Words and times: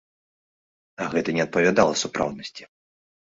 А 1.03 1.09
гэта 1.11 1.35
не 1.37 1.45
адпавядала 1.47 1.93
сапраўднасці. 2.05 2.63